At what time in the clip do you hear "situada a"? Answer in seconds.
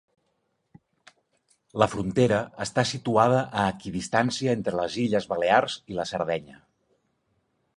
2.93-3.67